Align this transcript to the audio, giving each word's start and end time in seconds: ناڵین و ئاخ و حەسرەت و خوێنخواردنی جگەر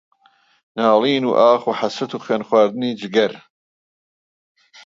ناڵین 0.75 1.23
و 1.27 1.31
ئاخ 1.39 1.61
و 1.67 1.71
حەسرەت 1.79 2.11
و 2.13 2.21
خوێنخواردنی 2.23 2.97
جگەر 3.01 3.33